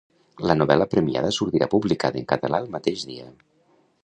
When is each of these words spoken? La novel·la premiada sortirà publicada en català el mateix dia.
La 0.51 0.55
novel·la 0.61 0.87
premiada 0.93 1.29
sortirà 1.37 1.69
publicada 1.75 2.21
en 2.23 2.29
català 2.35 2.65
el 2.65 2.69
mateix 2.79 3.09
dia. 3.13 3.33